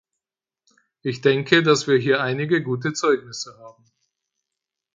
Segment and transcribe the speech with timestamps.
[1.03, 3.85] Ich denke, dass wir hier einige gute Zeugnisse haben.